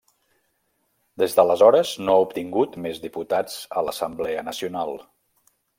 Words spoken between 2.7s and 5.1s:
més diputats a l'Assemblea Nacional.